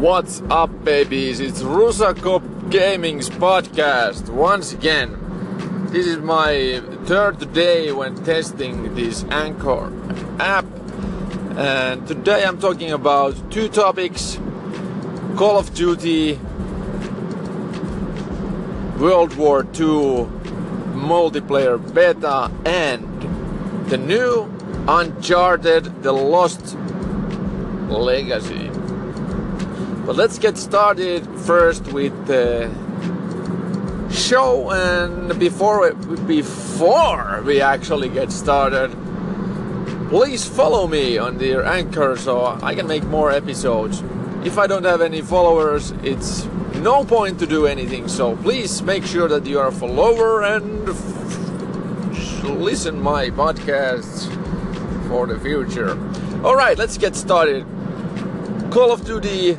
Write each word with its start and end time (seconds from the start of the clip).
What's 0.00 0.40
up, 0.48 0.82
babies? 0.82 1.40
It's 1.40 1.60
Rusakop 1.60 2.70
Gaming's 2.70 3.28
podcast 3.28 4.30
once 4.30 4.72
again. 4.72 5.88
This 5.90 6.06
is 6.06 6.16
my 6.16 6.80
third 7.04 7.52
day 7.52 7.92
when 7.92 8.16
testing 8.24 8.94
this 8.94 9.24
Anchor 9.24 9.92
app, 10.40 10.64
and 11.58 12.08
today 12.08 12.46
I'm 12.46 12.58
talking 12.58 12.92
about 12.92 13.52
two 13.52 13.68
topics 13.68 14.38
Call 15.36 15.58
of 15.58 15.74
Duty 15.74 16.36
World 18.98 19.36
War 19.36 19.64
II 19.64 20.24
multiplayer 20.96 21.76
beta 21.92 22.50
and 22.64 23.04
the 23.90 23.98
new 23.98 24.50
Uncharted 24.88 26.02
The 26.02 26.12
Lost 26.12 26.74
Legacy. 27.90 28.69
But 30.10 30.16
let's 30.16 30.40
get 30.40 30.58
started 30.58 31.24
first 31.42 31.86
with 31.92 32.26
the 32.26 32.68
show 34.10 34.72
and 34.72 35.38
before 35.38 35.94
before 36.26 37.42
we 37.46 37.60
actually 37.60 38.08
get 38.08 38.32
started 38.32 38.90
please 40.08 40.44
follow 40.44 40.88
me 40.88 41.16
on 41.16 41.38
the 41.38 41.64
anchor 41.64 42.16
so 42.16 42.58
I 42.60 42.74
can 42.74 42.88
make 42.88 43.04
more 43.04 43.30
episodes. 43.30 44.02
If 44.44 44.58
I 44.58 44.66
don't 44.66 44.82
have 44.82 45.00
any 45.00 45.20
followers, 45.20 45.92
it's 46.02 46.44
no 46.74 47.04
point 47.04 47.38
to 47.38 47.46
do 47.46 47.68
anything. 47.68 48.08
So 48.08 48.34
please 48.34 48.82
make 48.82 49.06
sure 49.06 49.28
that 49.28 49.46
you 49.46 49.60
are 49.60 49.68
a 49.68 49.72
follower 49.72 50.42
and 50.42 50.88
f- 50.88 52.42
listen 52.42 53.00
my 53.00 53.30
podcasts 53.30 54.26
for 55.06 55.28
the 55.28 55.38
future. 55.38 55.92
All 56.42 56.56
right, 56.56 56.76
let's 56.76 56.98
get 56.98 57.14
started. 57.14 57.64
Call 58.72 58.90
of 58.90 59.04
Duty 59.04 59.56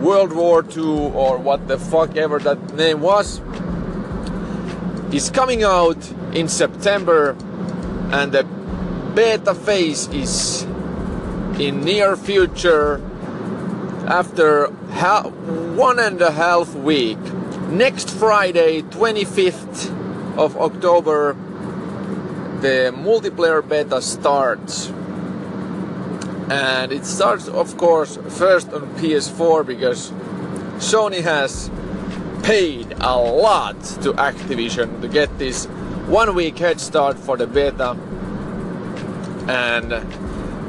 World 0.00 0.32
War 0.32 0.64
II 0.64 1.12
or 1.12 1.38
what 1.38 1.68
the 1.68 1.78
fuck 1.78 2.16
ever 2.16 2.38
that 2.40 2.74
name 2.74 3.00
was 3.00 3.40
is 5.12 5.30
coming 5.30 5.62
out 5.62 5.98
in 6.32 6.48
September 6.48 7.36
and 8.12 8.32
the 8.32 8.44
beta 9.14 9.54
phase 9.54 10.08
is 10.08 10.62
in 11.58 11.84
near 11.84 12.16
future 12.16 13.00
after 14.06 14.70
ha- 14.92 15.28
one 15.76 15.98
and 15.98 16.20
a 16.20 16.30
half 16.30 16.74
week. 16.74 17.18
Next 17.70 18.10
friday 18.10 18.82
25th 18.82 19.90
of 20.38 20.56
october 20.56 21.32
the 22.60 22.92
multiplayer 22.94 23.66
beta 23.66 24.00
starts 24.00 24.92
and 26.50 26.92
it 26.92 27.04
starts 27.04 27.48
of 27.48 27.76
course 27.76 28.18
first 28.28 28.72
on 28.72 28.82
ps4 28.96 29.66
because 29.66 30.10
sony 30.78 31.20
has 31.22 31.70
paid 32.46 32.92
a 33.00 33.16
lot 33.18 33.80
to 33.82 34.12
activision 34.12 35.00
to 35.00 35.08
get 35.08 35.36
this 35.38 35.66
one 36.06 36.32
week 36.36 36.58
head 36.58 36.80
start 36.80 37.18
for 37.18 37.36
the 37.36 37.46
beta. 37.46 37.90
And 39.48 39.90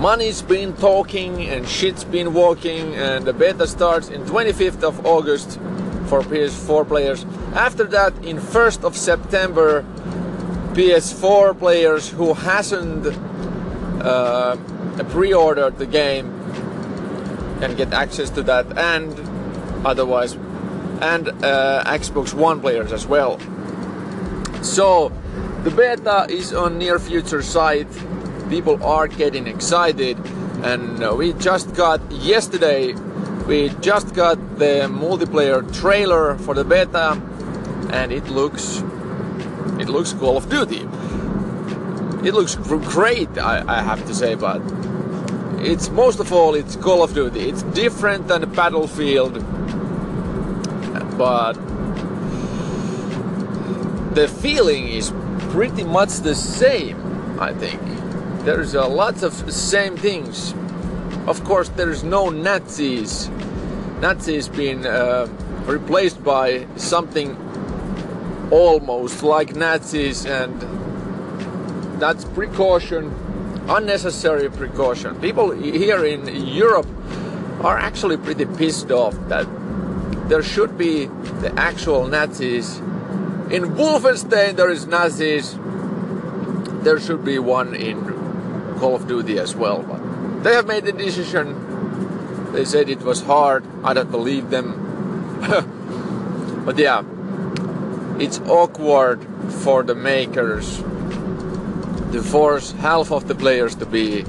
money's 0.00 0.42
been 0.42 0.72
talking 0.74 1.42
and 1.42 1.68
shit's 1.68 2.02
been 2.02 2.34
walking 2.34 2.96
and 2.96 3.24
the 3.24 3.32
beta 3.32 3.68
starts 3.68 4.08
in 4.08 4.22
25th 4.24 4.82
of 4.82 5.06
august 5.06 5.60
for 6.08 6.22
ps4 6.22 6.88
players. 6.88 7.24
After 7.54 7.84
that 7.84 8.12
in 8.24 8.38
1st 8.38 8.82
of 8.82 8.96
september 8.96 9.84
ps4 10.72 11.56
players 11.56 12.08
who 12.08 12.34
hasn't 12.34 13.06
uh, 14.02 14.56
pre-ordered 15.04 15.78
the 15.78 15.86
game 15.86 16.26
and 17.62 17.76
get 17.76 17.92
access 17.92 18.30
to 18.30 18.42
that 18.42 18.66
and 18.78 19.18
otherwise 19.86 20.36
and 21.00 21.28
uh, 21.28 21.82
xbox 21.86 22.34
one 22.34 22.60
players 22.60 22.92
as 22.92 23.06
well. 23.06 23.38
So 24.62 25.10
the 25.64 25.70
beta 25.70 26.26
is 26.28 26.52
on 26.52 26.78
near 26.78 26.98
future 26.98 27.42
site. 27.42 27.88
People 28.48 28.82
are 28.84 29.08
getting 29.08 29.46
excited. 29.46 30.18
And 30.62 31.02
uh, 31.02 31.14
we 31.16 31.32
just 31.34 31.74
got 31.74 32.00
yesterday 32.12 32.92
we 33.46 33.70
just 33.80 34.14
got 34.14 34.36
the 34.58 34.86
multiplayer 34.88 35.60
trailer 35.74 36.36
for 36.38 36.54
the 36.54 36.64
beta. 36.64 37.20
And 37.92 38.12
it 38.12 38.28
looks 38.28 38.82
it 39.78 39.88
looks 39.88 40.12
call 40.12 40.36
of 40.36 40.50
duty. 40.50 40.86
It 42.26 42.34
looks 42.34 42.56
great 42.56 43.30
I, 43.38 43.64
I 43.66 43.82
have 43.82 44.06
to 44.06 44.14
say 44.14 44.34
but 44.34 44.60
it's 45.60 45.88
most 45.90 46.20
of 46.20 46.32
all 46.32 46.54
it's 46.54 46.76
call 46.76 47.02
of 47.02 47.14
duty 47.14 47.40
it's 47.40 47.62
different 47.74 48.28
than 48.28 48.50
battlefield 48.52 49.34
but 51.18 51.54
the 54.14 54.26
feeling 54.26 54.88
is 54.88 55.12
pretty 55.50 55.84
much 55.84 56.18
the 56.18 56.34
same 56.34 56.96
i 57.40 57.52
think 57.54 57.80
there's 58.44 58.74
a 58.74 58.86
lot 58.86 59.22
of 59.22 59.34
same 59.52 59.98
things. 59.98 60.54
Of 61.26 61.44
course, 61.44 61.68
there's 61.68 62.02
no 62.02 62.30
Nazis. 62.30 63.28
Nazis 64.00 64.48
being 64.48 64.86
uh, 64.86 65.28
replaced 65.66 66.24
by 66.24 66.66
something 66.76 67.36
almost 68.50 69.22
like 69.22 69.54
Nazis, 69.54 70.24
and 70.24 70.58
that's 72.00 72.24
precaution, 72.24 73.14
unnecessary 73.70 74.50
precaution. 74.50 75.20
People 75.20 75.52
here 75.52 76.04
in 76.04 76.26
Europe 76.46 76.88
are 77.62 77.78
actually 77.78 78.16
pretty 78.16 78.44
pissed 78.44 78.90
off 78.90 79.14
that 79.28 79.46
there 80.28 80.42
should 80.42 80.76
be 80.76 81.06
the 81.40 81.52
actual 81.56 82.06
Nazis. 82.06 82.78
In 83.50 83.74
Wolfenstein, 83.78 84.56
there 84.56 84.70
is 84.70 84.86
Nazis. 84.86 85.56
There 86.82 86.98
should 86.98 87.24
be 87.24 87.38
one 87.38 87.74
in 87.74 88.76
Call 88.78 88.96
of 88.96 89.06
Duty 89.06 89.38
as 89.38 89.54
well. 89.54 89.82
But 89.82 90.42
they 90.42 90.54
have 90.54 90.66
made 90.66 90.84
the 90.84 90.92
decision. 90.92 92.52
They 92.52 92.64
said 92.64 92.88
it 92.88 93.02
was 93.02 93.22
hard. 93.22 93.64
I 93.84 93.94
don't 93.94 94.10
believe 94.10 94.50
them. 94.50 95.40
but 96.64 96.76
yeah, 96.78 97.04
it's 98.18 98.40
awkward 98.40 99.24
for 99.62 99.82
the 99.82 99.94
makers 99.94 100.82
to 102.12 102.22
force 102.22 102.72
half 102.72 103.12
of 103.12 103.28
the 103.28 103.34
players 103.34 103.76
to 103.76 103.86
be 103.86 104.24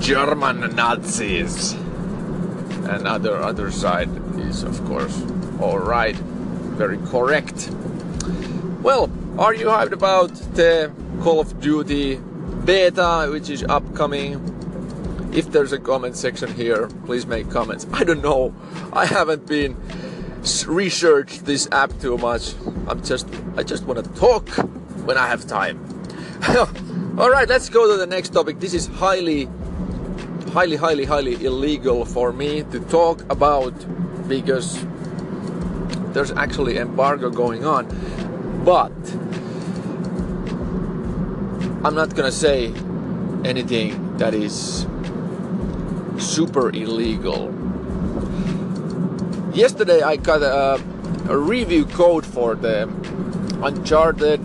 German 0.00 0.60
Nazis, 0.76 1.72
and 1.72 3.08
other 3.08 3.36
other 3.40 3.70
side 3.70 4.10
is 4.38 4.62
of 4.62 4.84
course 4.84 5.22
all 5.60 5.78
right, 5.78 6.16
very 6.76 6.98
correct. 7.06 7.70
Well, 8.82 9.10
are 9.38 9.54
you 9.54 9.66
hyped 9.66 9.92
about 9.92 10.34
the 10.54 10.92
Call 11.22 11.40
of 11.40 11.58
Duty 11.60 12.20
beta 12.64 13.28
which 13.30 13.48
is 13.48 13.62
upcoming? 13.64 14.50
If 15.32 15.50
there's 15.52 15.72
a 15.72 15.78
comment 15.78 16.16
section 16.16 16.52
here 16.54 16.88
please 17.06 17.26
make 17.26 17.50
comments. 17.50 17.86
I 17.92 18.04
don't 18.04 18.22
know. 18.22 18.54
I 18.92 19.06
haven't 19.06 19.46
been 19.46 19.76
researched 20.66 21.46
this 21.46 21.66
app 21.72 21.98
too 22.00 22.18
much. 22.18 22.54
I'm 22.88 23.02
just 23.02 23.26
i 23.56 23.62
just 23.62 23.84
want 23.84 24.04
to 24.04 24.10
talk 24.20 24.46
when 25.06 25.16
i 25.16 25.26
have 25.26 25.46
time 25.46 25.93
all 27.18 27.30
right 27.30 27.48
let's 27.48 27.68
go 27.68 27.90
to 27.90 27.96
the 27.96 28.06
next 28.06 28.30
topic 28.30 28.60
this 28.60 28.74
is 28.74 28.86
highly 28.86 29.48
highly 30.52 30.76
highly 30.76 31.04
highly 31.04 31.44
illegal 31.44 32.04
for 32.04 32.32
me 32.32 32.62
to 32.64 32.80
talk 32.80 33.20
about 33.30 33.74
because 34.28 34.84
there's 36.12 36.32
actually 36.32 36.76
embargo 36.78 37.30
going 37.30 37.64
on 37.64 37.84
but 38.64 38.92
I'm 41.84 41.94
not 41.94 42.14
gonna 42.14 42.32
say 42.32 42.72
anything 43.44 44.16
that 44.16 44.32
is 44.32 44.86
super 46.18 46.70
illegal. 46.70 47.52
Yesterday 49.52 50.00
I 50.00 50.16
got 50.16 50.42
a, 50.42 50.82
a 51.28 51.36
review 51.36 51.84
code 51.84 52.24
for 52.24 52.54
the 52.54 52.88
Uncharted 53.62 54.40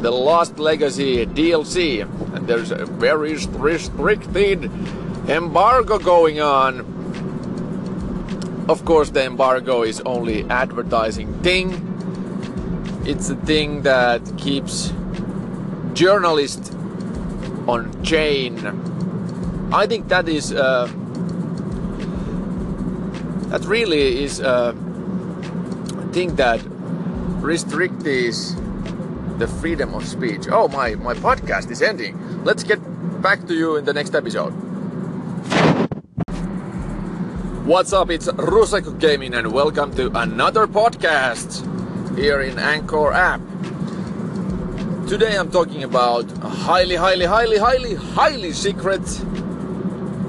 The 0.00 0.10
Lost 0.10 0.58
Legacy 0.58 1.26
DLC, 1.26 2.02
and 2.34 2.46
there's 2.46 2.70
a 2.70 2.86
very 2.86 3.36
restricted 3.36 4.70
embargo 5.28 5.98
going 5.98 6.40
on. 6.40 6.80
Of 8.68 8.84
course, 8.84 9.10
the 9.10 9.24
embargo 9.26 9.82
is 9.82 10.00
only 10.00 10.48
advertising 10.48 11.34
thing. 11.42 11.86
It's 13.04 13.28
a 13.28 13.36
thing 13.36 13.82
that 13.82 14.22
keeps 14.38 14.92
journalist 15.92 16.72
on 17.68 18.02
chain. 18.02 18.58
I 19.72 19.86
think 19.86 20.08
that 20.08 20.28
is 20.28 20.52
uh, 20.52 20.86
that 23.50 23.64
really 23.64 24.24
is 24.24 24.40
a 24.40 24.72
thing 26.12 26.36
that 26.36 26.60
restricts 27.42 28.54
the 29.40 29.48
freedom 29.48 29.94
of 29.94 30.06
speech. 30.06 30.48
Oh 30.50 30.68
my, 30.68 30.94
my 30.96 31.14
podcast 31.14 31.70
is 31.70 31.80
ending. 31.80 32.44
Let's 32.44 32.62
get 32.62 32.78
back 33.22 33.46
to 33.46 33.54
you 33.54 33.76
in 33.76 33.86
the 33.86 33.94
next 33.94 34.14
episode. 34.14 34.50
What's 37.64 37.94
up? 37.94 38.10
It's 38.10 38.26
Rusaku 38.26 39.00
Gaming 39.00 39.32
and 39.32 39.50
welcome 39.50 39.94
to 39.96 40.10
another 40.14 40.66
podcast 40.66 41.64
here 42.18 42.42
in 42.42 42.58
Anchor 42.58 43.12
app. 43.14 43.40
Today 45.08 45.38
I'm 45.38 45.50
talking 45.50 45.84
about 45.84 46.30
a 46.44 46.48
highly, 46.48 46.96
highly, 46.96 47.24
highly, 47.24 47.56
highly, 47.56 47.94
highly 47.94 48.52
secret 48.52 49.00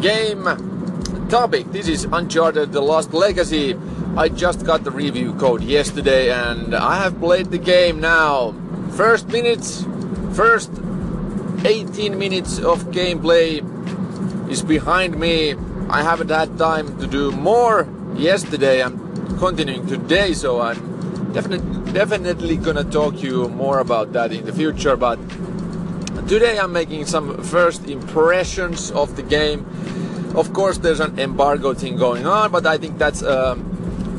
game 0.00 0.44
topic. 1.28 1.70
This 1.70 1.86
is 1.86 2.08
Uncharted 2.10 2.72
The 2.72 2.80
Lost 2.80 3.14
Legacy. 3.14 3.76
I 4.16 4.28
just 4.30 4.66
got 4.66 4.82
the 4.82 4.90
review 4.90 5.32
code 5.34 5.62
yesterday 5.62 6.32
and 6.32 6.74
I 6.74 6.96
have 7.04 7.20
played 7.20 7.52
the 7.52 7.58
game 7.58 8.00
now. 8.00 8.65
First 8.96 9.28
minutes, 9.28 9.84
first 10.32 10.70
18 11.66 12.18
minutes 12.18 12.58
of 12.58 12.84
gameplay 12.92 13.60
is 14.50 14.62
behind 14.62 15.20
me. 15.20 15.54
I 15.90 16.02
haven't 16.02 16.30
had 16.30 16.56
time 16.56 16.98
to 17.00 17.06
do 17.06 17.30
more 17.30 17.86
yesterday. 18.14 18.82
I'm 18.82 18.96
continuing 19.36 19.86
today, 19.86 20.32
so 20.32 20.62
I'm 20.62 20.80
definitely 21.34 21.92
definitely 21.92 22.56
gonna 22.56 22.84
talk 22.84 23.18
to 23.18 23.26
you 23.26 23.48
more 23.50 23.80
about 23.80 24.14
that 24.14 24.32
in 24.32 24.46
the 24.46 24.52
future. 24.54 24.96
But 24.96 25.18
today 26.26 26.58
I'm 26.58 26.72
making 26.72 27.04
some 27.04 27.36
first 27.42 27.86
impressions 27.90 28.90
of 28.92 29.14
the 29.14 29.22
game. 29.22 29.66
Of 30.34 30.54
course, 30.54 30.78
there's 30.78 31.00
an 31.00 31.18
embargo 31.18 31.74
thing 31.74 31.98
going 31.98 32.26
on, 32.26 32.50
but 32.50 32.64
I 32.64 32.78
think 32.78 32.96
that's 32.96 33.20
a 33.20 33.58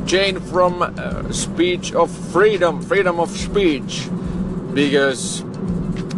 chain 0.05 0.39
from 0.39 0.83
uh, 0.83 1.31
speech 1.31 1.93
of 1.93 2.11
freedom, 2.31 2.83
freedom 2.83 3.19
of 3.19 3.31
speech, 3.31 4.07
because 4.73 5.43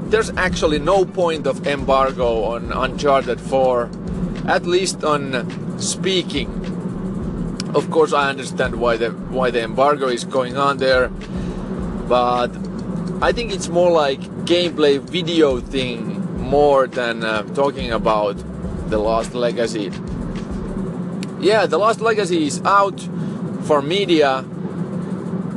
there's 0.09 0.31
actually 0.31 0.79
no 0.79 1.05
point 1.05 1.45
of 1.45 1.67
embargo 1.67 2.43
on 2.43 2.71
Uncharted 2.71 3.39
4 3.39 3.89
at 4.49 4.65
least 4.65 5.03
on 5.03 5.79
speaking. 5.79 6.49
Of 7.75 7.91
course, 7.91 8.13
I 8.13 8.29
understand 8.29 8.75
why 8.75 8.97
the 8.97 9.11
why 9.11 9.51
the 9.51 9.61
embargo 9.61 10.07
is 10.07 10.23
going 10.23 10.57
on 10.57 10.77
there, 10.77 11.09
but 12.07 12.49
I 13.21 13.31
think 13.31 13.53
it's 13.53 13.69
more 13.69 13.91
like 13.91 14.21
gameplay 14.45 14.99
video 14.99 15.59
thing 15.59 16.19
more 16.41 16.87
than 16.87 17.23
uh, 17.23 17.43
talking 17.53 17.91
about 17.91 18.37
the 18.89 18.97
Lost 18.97 19.35
Legacy. 19.35 19.91
Yeah, 21.39 21.67
the 21.67 21.77
Lost 21.77 22.01
Legacy 22.01 22.47
is 22.47 22.59
out 22.65 22.99
for 23.65 23.83
media. 23.83 24.43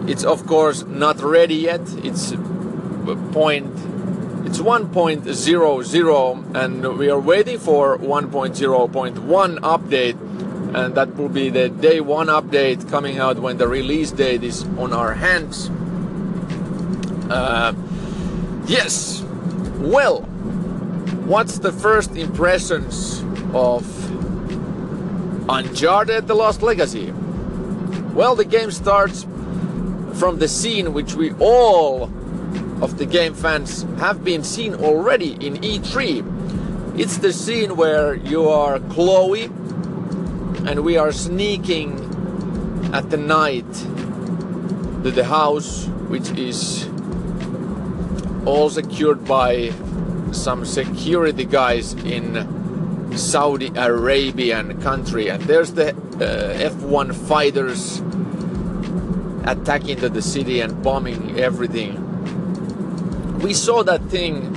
It's 0.06 0.24
of 0.24 0.46
course 0.46 0.84
not 0.84 1.22
ready 1.22 1.54
yet. 1.54 1.80
It's 2.04 2.32
point 3.32 3.72
it's 4.46 4.58
1.00 4.58 6.54
and 6.54 6.98
we 6.98 7.08
are 7.08 7.18
waiting 7.18 7.58
for 7.58 7.96
1.0.1 7.98 9.58
update 9.60 10.18
and 10.74 10.94
that 10.94 11.14
will 11.16 11.28
be 11.28 11.48
the 11.50 11.68
day 11.68 12.00
one 12.00 12.28
update 12.28 12.88
coming 12.90 13.18
out 13.18 13.38
when 13.38 13.58
the 13.58 13.68
release 13.68 14.10
date 14.10 14.42
is 14.42 14.64
on 14.78 14.92
our 14.92 15.14
hands. 15.14 15.70
Uh, 17.30 17.72
yes, 18.66 19.22
well, 19.78 20.22
what's 21.26 21.58
the 21.58 21.72
first 21.72 22.16
impressions 22.16 23.22
of 23.54 23.84
Uncharted 25.48 26.26
The 26.26 26.34
Lost 26.34 26.62
Legacy? 26.62 27.10
Well, 28.14 28.34
the 28.34 28.44
game 28.44 28.70
starts 28.70 29.24
from 30.14 30.38
the 30.38 30.48
scene 30.48 30.92
which 30.92 31.14
we 31.14 31.32
all 31.34 32.10
of 32.82 32.98
the 32.98 33.06
game 33.06 33.32
fans 33.32 33.84
have 33.98 34.24
been 34.24 34.42
seen 34.42 34.74
already 34.74 35.34
in 35.34 35.54
E3. 35.58 36.98
It's 36.98 37.18
the 37.18 37.32
scene 37.32 37.76
where 37.76 38.14
you 38.14 38.48
are 38.48 38.80
Chloe 38.80 39.44
and 40.66 40.82
we 40.82 40.96
are 40.96 41.12
sneaking 41.12 42.00
at 42.92 43.08
the 43.08 43.16
night 43.16 43.72
to 45.04 45.12
the 45.12 45.24
house, 45.24 45.86
which 46.08 46.30
is 46.30 46.88
all 48.46 48.68
secured 48.68 49.24
by 49.26 49.72
some 50.32 50.64
security 50.64 51.44
guys 51.44 51.94
in 51.94 53.16
Saudi 53.16 53.70
Arabian 53.76 54.82
country. 54.82 55.28
And 55.28 55.40
there's 55.44 55.72
the 55.72 55.90
uh, 55.90 56.70
F1 56.70 57.14
fighters 57.28 58.00
attacking 59.44 60.00
the 60.00 60.22
city 60.22 60.60
and 60.60 60.82
bombing 60.82 61.38
everything 61.38 62.01
we 63.42 63.52
saw 63.52 63.82
that 63.82 64.02
thing 64.04 64.54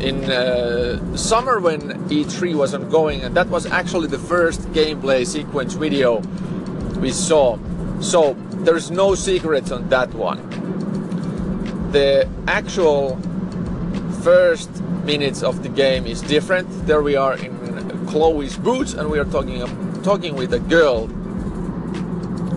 in 0.00 0.30
uh, 0.30 1.16
summer 1.16 1.58
when 1.58 1.80
E3 2.10 2.54
was 2.54 2.74
ongoing, 2.74 3.22
and 3.22 3.34
that 3.34 3.48
was 3.48 3.64
actually 3.64 4.08
the 4.08 4.18
first 4.18 4.60
gameplay 4.72 5.26
sequence 5.26 5.72
video 5.72 6.18
we 7.00 7.10
saw. 7.10 7.58
So 8.00 8.34
there's 8.64 8.90
no 8.90 9.14
secrets 9.14 9.72
on 9.72 9.88
that 9.88 10.12
one. 10.12 10.38
The 11.92 12.28
actual 12.46 13.16
first 14.22 14.82
minutes 15.04 15.42
of 15.42 15.62
the 15.62 15.70
game 15.70 16.06
is 16.06 16.20
different. 16.20 16.68
There 16.86 17.02
we 17.02 17.16
are 17.16 17.36
in 17.38 18.06
Chloe's 18.06 18.58
boots, 18.58 18.92
and 18.92 19.10
we 19.10 19.18
are 19.18 19.24
talking 19.24 19.62
talking 20.02 20.36
with 20.36 20.52
a 20.52 20.60
girl, 20.60 21.04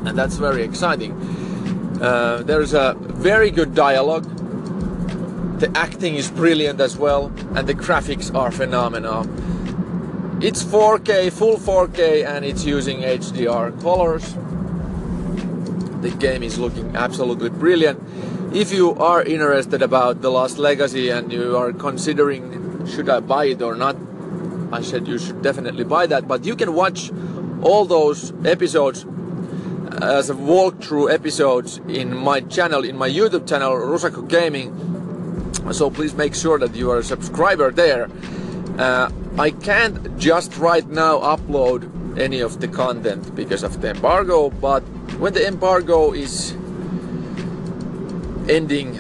and 0.05 0.17
that's 0.17 0.35
very 0.35 0.63
exciting. 0.63 1.13
Uh, 2.01 2.43
there's 2.45 2.73
a 2.73 2.95
very 2.99 3.51
good 3.51 3.73
dialogue 3.73 4.38
the 5.59 5.71
acting 5.77 6.15
is 6.15 6.31
brilliant 6.31 6.79
as 6.79 6.97
well, 6.97 7.27
and 7.55 7.67
the 7.67 7.73
graphics 7.73 8.33
are 8.33 8.51
phenomenal. 8.51 9.23
It's 10.41 10.63
4K, 10.63 11.33
full 11.33 11.57
4K, 11.57 12.25
and 12.25 12.45
it's 12.45 12.63
using 12.63 13.01
HDR 13.01 13.81
colors. 13.81 14.35
The 16.01 16.11
game 16.17 16.43
is 16.43 16.57
looking 16.57 16.95
absolutely 16.95 17.49
brilliant. 17.49 17.99
If 18.55 18.71
you 18.71 18.95
are 18.95 19.21
interested 19.21 19.81
about 19.81 20.21
The 20.21 20.31
Lost 20.31 20.57
Legacy 20.57 21.09
and 21.09 21.31
you 21.31 21.57
are 21.57 21.73
considering 21.73 22.87
should 22.87 23.09
I 23.09 23.19
buy 23.19 23.45
it 23.45 23.61
or 23.61 23.75
not, 23.75 23.97
I 24.71 24.81
said 24.81 25.07
you 25.07 25.19
should 25.19 25.41
definitely 25.41 25.83
buy 25.83 26.07
that. 26.07 26.25
But 26.25 26.45
you 26.45 26.55
can 26.55 26.73
watch 26.73 27.11
all 27.61 27.83
those 27.83 28.31
episodes 28.45 29.05
as 30.01 30.29
a 30.29 30.33
walkthrough 30.33 31.13
episodes 31.13 31.79
in 31.89 32.15
my 32.15 32.39
channel, 32.39 32.85
in 32.85 32.95
my 32.95 33.09
YouTube 33.09 33.47
channel, 33.47 33.73
Rusaku 33.73 34.27
Gaming 34.29 34.88
so 35.71 35.89
please 35.89 36.13
make 36.13 36.35
sure 36.35 36.57
that 36.59 36.75
you 36.75 36.91
are 36.91 36.99
a 36.99 37.03
subscriber 37.03 37.71
there. 37.71 38.09
Uh, 38.77 39.11
I 39.37 39.51
can't 39.51 40.17
just 40.17 40.57
right 40.57 40.87
now 40.87 41.19
upload 41.19 42.19
any 42.19 42.39
of 42.39 42.59
the 42.59 42.67
content 42.67 43.35
because 43.35 43.63
of 43.63 43.81
the 43.81 43.91
embargo, 43.91 44.49
but 44.49 44.81
when 45.19 45.33
the 45.33 45.47
embargo 45.47 46.13
is 46.13 46.51
ending, 48.49 48.97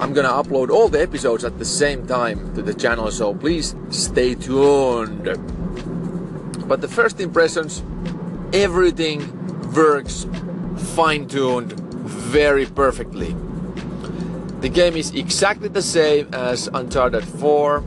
I'm 0.00 0.12
gonna 0.12 0.28
upload 0.28 0.70
all 0.70 0.88
the 0.88 1.00
episodes 1.00 1.44
at 1.44 1.58
the 1.58 1.64
same 1.64 2.06
time 2.06 2.54
to 2.54 2.62
the 2.62 2.74
channel, 2.74 3.10
so 3.10 3.34
please 3.34 3.74
stay 3.90 4.34
tuned. 4.34 5.24
But 6.68 6.80
the 6.80 6.88
first 6.88 7.20
impressions, 7.20 7.82
everything 8.52 9.20
works 9.72 10.26
fine 10.76 11.26
tuned 11.28 11.72
very 11.72 12.66
perfectly. 12.66 13.34
The 14.64 14.70
game 14.70 14.96
is 14.96 15.14
exactly 15.14 15.68
the 15.68 15.82
same 15.82 16.32
as 16.32 16.68
Uncharted 16.72 17.22
4, 17.22 17.80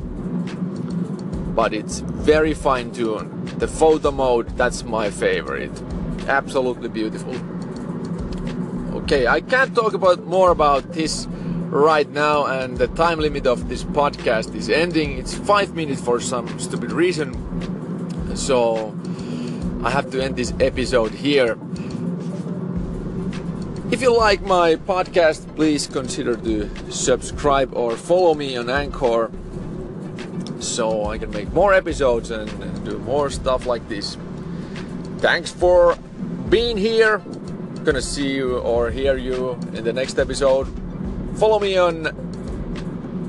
but 1.55 1.74
it's 1.74 2.01
very 2.01 2.53
fine 2.53 2.91
tuned. 2.91 3.50
The 3.60 3.67
photo 3.67 4.12
mode, 4.12 4.55
that's 4.55 4.84
my 4.84 5.10
favorite. 5.10 5.72
Absolutely 6.27 6.89
beautiful. 6.89 7.34
Okay, 8.96 9.25
I 9.25 9.41
can't 9.41 9.74
talk 9.74 9.96
about 9.96 10.27
more 10.27 10.51
about 10.51 10.93
this 10.93 11.25
right 11.72 12.07
now, 12.12 12.46
and 12.46 12.77
the 12.77 12.89
time 12.89 13.17
limit 13.22 13.48
of 13.48 13.69
this 13.69 13.84
podcast 13.84 14.53
is 14.53 14.69
ending. 14.69 15.17
It's 15.17 15.34
five 15.34 15.74
minutes 15.74 16.00
for 16.00 16.19
some 16.19 16.60
stupid 16.60 16.91
reason, 16.91 17.34
so 18.36 18.96
I 19.84 19.89
have 19.89 20.12
to 20.12 20.24
end 20.24 20.36
this 20.36 20.53
episode 20.60 21.12
here. 21.12 21.57
If 23.89 24.01
you 24.01 24.15
like 24.15 24.41
my 24.41 24.75
podcast, 24.75 25.56
please 25.56 25.88
consider 25.88 26.36
to 26.36 26.91
subscribe 26.91 27.74
or 27.74 27.96
follow 27.96 28.34
me 28.34 28.58
on 28.58 28.70
Anchor 28.70 29.32
so 30.60 31.06
I 31.06 31.17
can 31.17 31.32
make 31.32 31.53
more 31.53 31.74
episodes 31.74 32.29
and 32.29 32.50
do 32.84 33.00
more 33.00 33.29
stuff 33.29 33.65
like 33.65 33.88
this. 33.88 34.17
Thanks 35.20 35.51
for 35.51 35.98
being 36.50 36.75
here. 36.75 37.20
Gonna 37.86 38.01
see 38.01 38.34
you 38.36 38.58
or 38.60 38.91
hear 38.91 39.15
you 39.15 39.53
in 39.74 39.86
the 39.86 39.94
next 39.94 40.20
episode. 40.20 40.67
Follow 41.38 41.60
me 41.60 41.77
on 41.77 42.03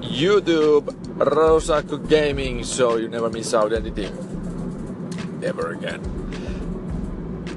YouTube, 0.02 0.86
Rosaku 1.18 2.08
Gaming, 2.08 2.64
so 2.64 2.96
you 2.96 3.06
never 3.06 3.30
miss 3.30 3.54
out 3.54 3.72
anything 3.72 4.10
ever 5.44 5.72
again. 5.72 6.02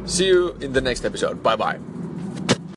See 0.06 0.28
you 0.28 0.56
in 0.62 0.74
the 0.74 0.82
next 0.82 1.04
episode. 1.04 1.42
Bye 1.42 1.56
bye. 1.56 1.80